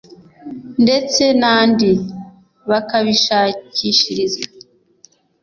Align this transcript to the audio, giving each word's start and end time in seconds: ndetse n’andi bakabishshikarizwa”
ndetse 0.83 1.23
n’andi 1.39 1.91
bakabishshikarizwa” 2.69 4.45